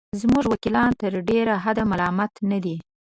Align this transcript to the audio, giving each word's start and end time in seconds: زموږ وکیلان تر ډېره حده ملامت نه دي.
زموږ 0.21 0.43
وکیلان 0.53 0.91
تر 1.01 1.13
ډېره 1.29 1.53
حده 1.63 1.83
ملامت 1.91 2.33
نه 2.51 2.57
دي. 2.63 2.75